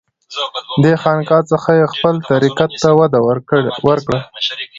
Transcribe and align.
دې 0.83 0.93
خانقاه 1.01 1.43
څخه 1.51 1.69
یې 1.79 1.85
خپل 1.93 2.15
طریقت 2.31 2.71
ته 2.81 2.89
وده 2.99 3.19
ورکړه. 3.27 4.19